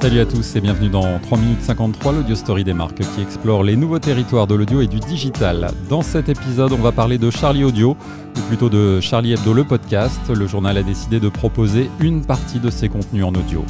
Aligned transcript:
Salut 0.00 0.20
à 0.20 0.26
tous 0.26 0.54
et 0.54 0.60
bienvenue 0.60 0.88
dans 0.88 1.18
3 1.18 1.38
minutes 1.38 1.60
53, 1.60 2.12
l'audio 2.12 2.36
story 2.36 2.62
des 2.62 2.72
marques 2.72 3.00
qui 3.00 3.20
explore 3.20 3.64
les 3.64 3.74
nouveaux 3.74 3.98
territoires 3.98 4.46
de 4.46 4.54
l'audio 4.54 4.80
et 4.80 4.86
du 4.86 5.00
digital. 5.00 5.72
Dans 5.90 6.02
cet 6.02 6.28
épisode, 6.28 6.72
on 6.72 6.76
va 6.76 6.92
parler 6.92 7.18
de 7.18 7.30
Charlie 7.30 7.64
Audio, 7.64 7.96
ou 8.36 8.40
plutôt 8.42 8.68
de 8.68 9.00
Charlie 9.00 9.32
Hebdo, 9.32 9.52
le 9.52 9.64
podcast. 9.64 10.20
Le 10.28 10.46
journal 10.46 10.76
a 10.76 10.84
décidé 10.84 11.18
de 11.18 11.28
proposer 11.28 11.90
une 11.98 12.24
partie 12.24 12.60
de 12.60 12.70
ses 12.70 12.88
contenus 12.88 13.24
en 13.24 13.30
audio. 13.30 13.64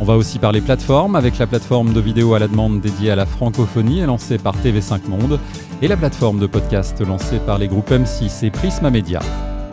On 0.00 0.04
va 0.04 0.16
aussi 0.16 0.38
parler 0.38 0.62
plateforme 0.62 1.16
avec 1.16 1.36
la 1.36 1.46
plateforme 1.46 1.92
de 1.92 2.00
vidéo 2.00 2.32
à 2.32 2.38
la 2.38 2.48
demande 2.48 2.80
dédiée 2.80 3.10
à 3.10 3.16
la 3.16 3.26
francophonie 3.26 4.00
lancée 4.00 4.38
par 4.38 4.54
TV5 4.56 5.06
Monde 5.08 5.38
et 5.82 5.88
la 5.88 5.98
plateforme 5.98 6.38
de 6.38 6.46
podcast 6.46 6.98
lancée 7.06 7.40
par 7.44 7.58
les 7.58 7.68
groupes 7.68 7.90
M6 7.90 8.46
et 8.46 8.50
Prisma 8.50 8.90
Media. 8.90 9.20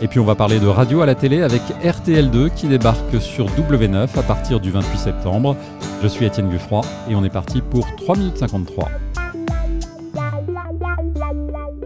Et 0.04 0.07
puis 0.07 0.20
on 0.20 0.25
va 0.25 0.33
parler 0.33 0.59
de 0.59 0.65
radio 0.65 1.02
à 1.02 1.05
la 1.05 1.13
télé 1.13 1.43
avec 1.43 1.61
RTL2 1.83 2.51
qui 2.55 2.68
débarque 2.68 3.21
sur 3.21 3.46
W9 3.46 4.18
à 4.18 4.23
partir 4.23 4.59
du 4.59 4.71
28 4.71 4.97
septembre. 4.97 5.55
Je 6.01 6.07
suis 6.07 6.25
Étienne 6.25 6.50
Guffroy 6.50 6.82
et 7.07 7.14
on 7.14 7.23
est 7.23 7.29
parti 7.29 7.61
pour 7.61 7.86
3 7.97 8.18
minutes 8.18 8.37
53. 8.37 8.89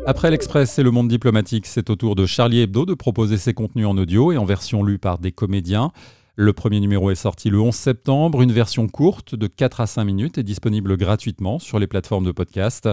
Après 0.07 0.31
l'Express 0.31 0.79
et 0.79 0.83
le 0.83 0.91
monde 0.91 1.09
diplomatique, 1.09 1.65
c'est 1.65 1.89
au 1.89 1.97
tour 1.97 2.15
de 2.15 2.25
Charlie 2.25 2.61
Hebdo 2.61 2.85
de 2.85 2.93
proposer 2.93 3.35
ses 3.37 3.53
contenus 3.53 3.85
en 3.85 3.97
audio 3.97 4.31
et 4.31 4.37
en 4.37 4.45
version 4.45 4.81
lue 4.81 4.97
par 4.97 5.17
des 5.17 5.33
comédiens. 5.33 5.91
Le 6.37 6.53
premier 6.53 6.79
numéro 6.79 7.11
est 7.11 7.15
sorti 7.15 7.49
le 7.49 7.59
11 7.59 7.75
septembre. 7.75 8.41
Une 8.41 8.53
version 8.53 8.87
courte 8.87 9.35
de 9.35 9.47
4 9.47 9.81
à 9.81 9.87
5 9.87 10.05
minutes 10.05 10.37
est 10.37 10.43
disponible 10.43 10.95
gratuitement 10.95 11.59
sur 11.59 11.79
les 11.79 11.87
plateformes 11.87 12.25
de 12.25 12.31
podcast. 12.31 12.87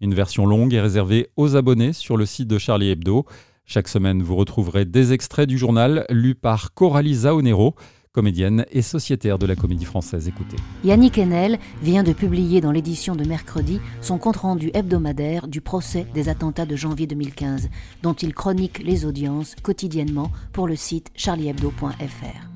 Une 0.00 0.14
version 0.14 0.46
longue 0.46 0.72
est 0.72 0.80
réservée 0.80 1.30
aux 1.36 1.56
abonnés 1.56 1.92
sur 1.92 2.16
le 2.16 2.26
site 2.26 2.46
de 2.46 2.58
Charlie 2.58 2.90
Hebdo. 2.90 3.26
Chaque 3.70 3.88
semaine, 3.88 4.22
vous 4.22 4.34
retrouverez 4.34 4.86
des 4.86 5.12
extraits 5.12 5.46
du 5.46 5.58
journal 5.58 6.06
lus 6.08 6.34
par 6.34 6.72
Coralie 6.72 7.14
Zaonero, 7.14 7.74
comédienne 8.12 8.64
et 8.72 8.80
sociétaire 8.80 9.38
de 9.38 9.44
la 9.44 9.56
comédie 9.56 9.84
française. 9.84 10.26
Écoutez. 10.26 10.56
Yannick 10.84 11.18
Enel 11.18 11.58
vient 11.82 12.02
de 12.02 12.14
publier 12.14 12.62
dans 12.62 12.72
l'édition 12.72 13.14
de 13.14 13.28
mercredi 13.28 13.78
son 14.00 14.16
compte-rendu 14.16 14.70
hebdomadaire 14.72 15.48
du 15.48 15.60
procès 15.60 16.06
des 16.14 16.30
attentats 16.30 16.64
de 16.64 16.76
janvier 16.76 17.06
2015, 17.06 17.68
dont 18.02 18.14
il 18.14 18.32
chronique 18.32 18.78
les 18.82 19.04
audiences 19.04 19.54
quotidiennement 19.62 20.32
pour 20.54 20.66
le 20.66 20.74
site 20.74 21.10
charliehebdo.fr. 21.14 22.48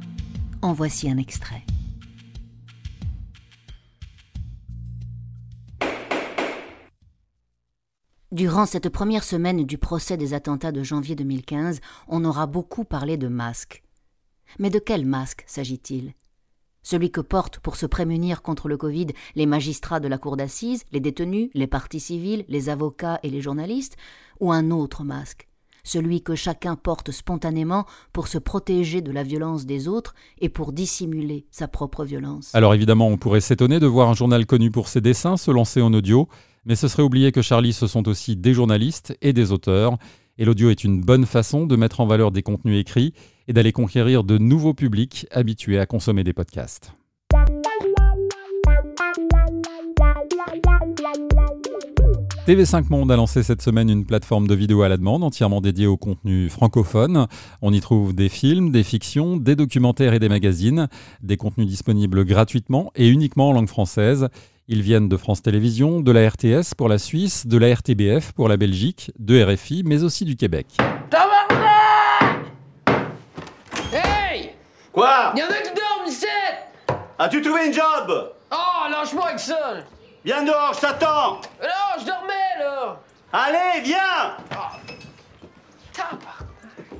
En 0.62 0.72
voici 0.72 1.10
un 1.10 1.18
extrait. 1.18 1.62
Durant 8.32 8.64
cette 8.64 8.88
première 8.88 9.24
semaine 9.24 9.62
du 9.66 9.76
procès 9.76 10.16
des 10.16 10.32
attentats 10.32 10.72
de 10.72 10.82
janvier 10.82 11.14
2015, 11.14 11.80
on 12.08 12.24
aura 12.24 12.46
beaucoup 12.46 12.82
parlé 12.82 13.18
de 13.18 13.28
masques. 13.28 13.82
Mais 14.58 14.70
de 14.70 14.78
quel 14.78 15.04
masque 15.04 15.44
s'agit-il? 15.46 16.14
Celui 16.82 17.10
que 17.10 17.20
portent 17.20 17.58
pour 17.58 17.76
se 17.76 17.84
prémunir 17.84 18.40
contre 18.40 18.70
le 18.70 18.78
Covid 18.78 19.08
les 19.34 19.44
magistrats 19.44 20.00
de 20.00 20.08
la 20.08 20.16
cour 20.16 20.38
d'assises, 20.38 20.84
les 20.92 21.00
détenus, 21.00 21.50
les 21.52 21.66
partis 21.66 22.00
civils, 22.00 22.46
les 22.48 22.70
avocats 22.70 23.20
et 23.22 23.28
les 23.28 23.42
journalistes, 23.42 23.98
ou 24.40 24.50
un 24.50 24.70
autre 24.70 25.04
masque? 25.04 25.46
Celui 25.84 26.22
que 26.22 26.34
chacun 26.34 26.74
porte 26.74 27.10
spontanément 27.10 27.84
pour 28.14 28.28
se 28.28 28.38
protéger 28.38 29.02
de 29.02 29.12
la 29.12 29.24
violence 29.24 29.66
des 29.66 29.88
autres 29.88 30.14
et 30.38 30.48
pour 30.48 30.72
dissimuler 30.72 31.44
sa 31.50 31.68
propre 31.68 32.06
violence? 32.06 32.54
Alors 32.54 32.72
évidemment, 32.72 33.08
on 33.08 33.18
pourrait 33.18 33.42
s'étonner 33.42 33.78
de 33.78 33.86
voir 33.86 34.08
un 34.08 34.14
journal 34.14 34.46
connu 34.46 34.70
pour 34.70 34.88
ses 34.88 35.02
dessins 35.02 35.36
se 35.36 35.50
lancer 35.50 35.82
en 35.82 35.92
audio, 35.92 36.28
mais 36.64 36.76
ce 36.76 36.88
serait 36.88 37.02
oublier 37.02 37.32
que 37.32 37.42
Charlie, 37.42 37.72
ce 37.72 37.86
sont 37.86 38.08
aussi 38.08 38.36
des 38.36 38.54
journalistes 38.54 39.16
et 39.20 39.32
des 39.32 39.52
auteurs, 39.52 39.96
et 40.38 40.44
l'audio 40.44 40.70
est 40.70 40.84
une 40.84 41.00
bonne 41.00 41.26
façon 41.26 41.66
de 41.66 41.76
mettre 41.76 42.00
en 42.00 42.06
valeur 42.06 42.30
des 42.30 42.42
contenus 42.42 42.80
écrits 42.80 43.12
et 43.48 43.52
d'aller 43.52 43.72
conquérir 43.72 44.24
de 44.24 44.38
nouveaux 44.38 44.74
publics 44.74 45.26
habitués 45.30 45.78
à 45.78 45.86
consommer 45.86 46.24
des 46.24 46.32
podcasts. 46.32 46.92
TV5 52.46 52.86
Monde 52.90 53.12
a 53.12 53.16
lancé 53.16 53.44
cette 53.44 53.62
semaine 53.62 53.88
une 53.88 54.04
plateforme 54.04 54.48
de 54.48 54.54
vidéo 54.56 54.82
à 54.82 54.88
la 54.88 54.96
demande 54.96 55.22
entièrement 55.22 55.60
dédiée 55.60 55.86
au 55.86 55.96
contenu 55.96 56.48
francophone. 56.48 57.28
On 57.60 57.72
y 57.72 57.80
trouve 57.80 58.16
des 58.16 58.28
films, 58.28 58.72
des 58.72 58.82
fictions, 58.82 59.36
des 59.36 59.54
documentaires 59.54 60.12
et 60.12 60.18
des 60.18 60.28
magazines, 60.28 60.88
des 61.22 61.36
contenus 61.36 61.68
disponibles 61.68 62.24
gratuitement 62.24 62.90
et 62.96 63.06
uniquement 63.06 63.50
en 63.50 63.52
langue 63.52 63.68
française. 63.68 64.28
Ils 64.68 64.82
viennent 64.82 65.08
de 65.08 65.16
France 65.16 65.42
Télévisions, 65.42 66.00
de 66.00 66.12
la 66.12 66.28
RTS 66.28 66.74
pour 66.76 66.88
la 66.88 66.98
Suisse, 66.98 67.46
de 67.46 67.58
la 67.58 67.74
RTBF 67.74 68.32
pour 68.32 68.48
la 68.48 68.56
Belgique, 68.56 69.10
de 69.18 69.42
RFI, 69.42 69.82
mais 69.84 70.04
aussi 70.04 70.24
du 70.24 70.36
Québec. 70.36 70.66
Tabarnak! 71.10 72.46
Hey! 73.92 74.50
Quoi? 74.92 75.32
Y'en 75.36 75.46
a 75.46 75.60
qui 75.62 75.74
dorment 75.74 76.08
ici 76.08 76.26
As-tu 77.18 77.42
trouvé 77.42 77.66
une 77.66 77.72
job? 77.72 78.32
Oh, 78.52 78.90
lâche-moi 78.90 79.26
avec 79.26 79.40
ça. 79.40 79.78
Viens 80.24 80.44
dehors, 80.44 80.72
je 80.74 80.80
t'attends! 80.80 81.40
Non, 81.60 82.00
je 82.00 82.06
dormais 82.06 82.58
là! 82.60 83.00
Allez, 83.32 83.82
viens! 83.82 84.36
Tabarnak 85.92 86.41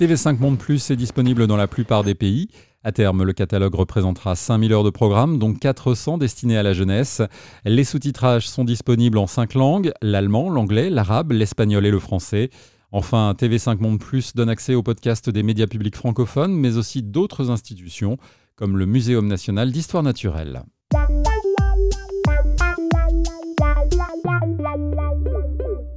TV5 0.03 0.41
Monde 0.41 0.59
Plus 0.59 0.91
est 0.91 0.97
disponible 0.97 1.47
dans 1.47 1.57
la 1.57 1.69
plupart 1.69 2.03
des 2.03 2.17
pays. 2.17 2.49
À 2.83 2.91
terme, 2.91 3.23
le 3.23 3.33
catalogue 3.33 3.77
représentera 3.77 4.35
5000 4.35 4.73
heures 4.73 4.83
de 4.83 4.91
programme, 4.91 5.39
dont 5.39 5.55
400 5.55 6.19
destinés 6.19 6.59
à 6.59 6.65
la 6.65 6.73
jeunesse. 6.73 7.23
Les 7.65 7.85
sous-titrages 7.85 8.49
sont 8.49 8.65
disponibles 8.65 9.17
en 9.17 9.29
5 9.29 9.55
langues, 9.55 9.93
l'allemand, 10.03 10.51
l'anglais, 10.51 10.91
l'arabe, 10.91 11.31
l'espagnol 11.31 11.87
et 11.87 11.93
le 11.93 12.01
français. 12.01 12.51
Enfin, 12.91 13.33
TV5 13.39 13.79
Monde 13.79 14.01
Plus 14.01 14.35
donne 14.35 14.49
accès 14.49 14.75
aux 14.75 14.83
podcasts 14.83 15.31
des 15.31 15.45
médias 15.45 15.69
publics 15.69 15.95
francophones, 15.95 16.53
mais 16.53 16.79
aussi 16.79 17.05
d'autres 17.05 17.51
institutions, 17.51 18.17
comme 18.57 18.79
le 18.79 18.87
Muséum 18.87 19.29
national 19.29 19.71
d'histoire 19.71 20.03
naturelle. 20.03 20.65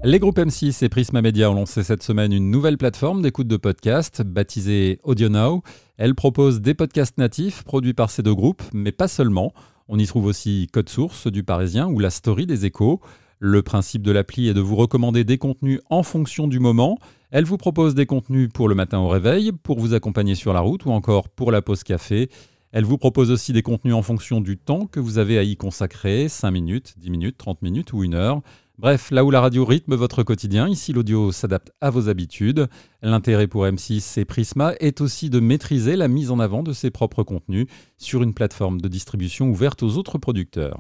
Les 0.07 0.19
groupes 0.19 0.38
M6 0.38 0.85
et 0.85 0.89
Prisma 0.89 1.23
Media 1.23 1.49
ont 1.49 1.55
lancé 1.55 1.81
cette 1.81 2.03
semaine 2.03 2.31
une 2.31 2.51
nouvelle 2.51 2.77
plateforme 2.77 3.23
d'écoute 3.23 3.47
de 3.47 3.57
podcasts 3.57 4.21
baptisée 4.21 4.99
Audio 5.03 5.29
Now. 5.29 5.63
Elle 5.97 6.13
propose 6.13 6.61
des 6.61 6.75
podcasts 6.75 7.17
natifs 7.17 7.63
produits 7.63 7.95
par 7.95 8.11
ces 8.11 8.21
deux 8.21 8.35
groupes, 8.35 8.61
mais 8.71 8.91
pas 8.91 9.07
seulement. 9.07 9.51
On 9.88 9.97
y 9.97 10.05
trouve 10.05 10.25
aussi 10.25 10.67
Code 10.71 10.89
Source 10.89 11.25
du 11.25 11.43
Parisien 11.43 11.88
ou 11.88 11.97
La 11.97 12.11
Story 12.11 12.45
des 12.45 12.67
Échos. 12.67 13.01
Le 13.39 13.63
principe 13.63 14.03
de 14.03 14.11
l'appli 14.11 14.47
est 14.47 14.53
de 14.53 14.61
vous 14.61 14.75
recommander 14.75 15.23
des 15.23 15.39
contenus 15.39 15.79
en 15.89 16.03
fonction 16.03 16.47
du 16.47 16.59
moment. 16.59 16.99
Elle 17.31 17.45
vous 17.45 17.57
propose 17.57 17.95
des 17.95 18.05
contenus 18.05 18.49
pour 18.53 18.69
le 18.69 18.75
matin 18.75 18.99
au 18.99 19.07
réveil, 19.07 19.53
pour 19.53 19.79
vous 19.79 19.95
accompagner 19.95 20.35
sur 20.35 20.53
la 20.53 20.59
route 20.59 20.85
ou 20.85 20.91
encore 20.91 21.29
pour 21.29 21.51
la 21.51 21.63
pause 21.63 21.83
café. 21.83 22.29
Elle 22.72 22.85
vous 22.85 22.99
propose 22.99 23.31
aussi 23.31 23.53
des 23.53 23.63
contenus 23.63 23.95
en 23.95 24.03
fonction 24.03 24.39
du 24.39 24.57
temps 24.57 24.85
que 24.85 24.99
vous 24.99 25.17
avez 25.17 25.39
à 25.39 25.43
y 25.43 25.55
consacrer, 25.55 26.29
5 26.29 26.51
minutes, 26.51 26.93
10 26.97 27.09
minutes, 27.09 27.37
30 27.39 27.63
minutes 27.63 27.91
ou 27.93 28.03
une 28.03 28.13
heure. 28.13 28.43
Bref, 28.78 29.09
là 29.09 29.24
où 29.24 29.31
la 29.31 29.40
radio 29.40 29.63
rythme 29.63 29.96
votre 29.96 30.24
quotidien, 30.24 30.68
ici 30.68 30.91
l'audio 30.91 31.31
s'adapte 31.31 31.72
à 31.80 31.90
vos 31.90 32.09
habitudes. 32.09 32.68
L'intérêt 33.02 33.47
pour 33.47 33.66
M6 33.66 34.19
et 34.19 34.25
Prisma 34.25 34.74
est 34.81 35.00
aussi 35.00 35.30
de 35.30 35.40
maîtriser 35.40 35.96
la 35.96 36.09
mise 36.09 36.30
en 36.30 36.40
avant 36.40 36.62
de 36.62 36.74
ses 36.74 36.91
propres 36.91 37.24
contenus 37.24 37.68
sur 37.97 38.22
une 38.22 38.34
plateforme 38.34 38.81
de 38.81 38.90
distribution 38.90 39.50
ouverte 39.50 39.81
aux 39.81 39.96
autres 39.97 40.18
producteurs. 40.18 40.78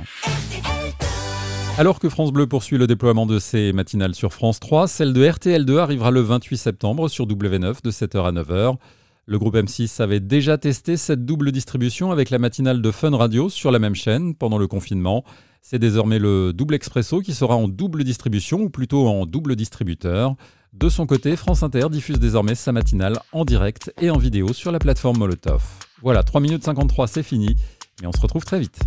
Alors 1.77 1.99
que 1.99 2.09
France 2.09 2.33
Bleu 2.33 2.47
poursuit 2.47 2.77
le 2.77 2.85
déploiement 2.85 3.25
de 3.25 3.39
ses 3.39 3.71
matinales 3.71 4.15
sur 4.15 4.33
France 4.33 4.59
3, 4.59 4.89
celle 4.89 5.13
de 5.13 5.25
RTL2 5.25 5.77
arrivera 5.77 6.11
le 6.11 6.19
28 6.19 6.57
septembre 6.57 7.07
sur 7.07 7.25
W9 7.27 7.81
de 7.81 7.91
7h 7.91 8.27
à 8.27 8.31
9h. 8.33 8.75
Le 9.25 9.39
groupe 9.39 9.55
M6 9.55 10.01
avait 10.01 10.19
déjà 10.19 10.57
testé 10.57 10.97
cette 10.97 11.25
double 11.25 11.51
distribution 11.51 12.11
avec 12.11 12.29
la 12.29 12.39
matinale 12.39 12.81
de 12.81 12.91
Fun 12.91 13.15
Radio 13.15 13.49
sur 13.49 13.71
la 13.71 13.79
même 13.79 13.95
chaîne 13.95 14.35
pendant 14.35 14.57
le 14.57 14.67
confinement. 14.67 15.23
C'est 15.67 15.79
désormais 15.79 16.19
le 16.19 16.53
double 16.53 16.75
expresso 16.75 17.21
qui 17.21 17.33
sera 17.33 17.55
en 17.55 17.67
double 17.67 18.03
distribution 18.03 18.59
ou 18.59 18.69
plutôt 18.69 19.07
en 19.07 19.25
double 19.25 19.55
distributeur. 19.55 20.35
De 20.73 20.89
son 20.89 21.07
côté, 21.07 21.35
France 21.35 21.63
Inter 21.63 21.87
diffuse 21.89 22.19
désormais 22.19 22.53
sa 22.53 22.71
matinale 22.71 23.17
en 23.31 23.45
direct 23.45 23.91
et 23.99 24.11
en 24.11 24.19
vidéo 24.19 24.53
sur 24.53 24.71
la 24.71 24.77
plateforme 24.77 25.17
Molotov. 25.17 25.63
Voilà, 26.03 26.21
3 26.21 26.39
minutes 26.39 26.63
53, 26.63 27.07
c'est 27.07 27.23
fini, 27.23 27.55
et 28.03 28.05
on 28.05 28.11
se 28.11 28.21
retrouve 28.21 28.45
très 28.45 28.59
vite. 28.59 28.77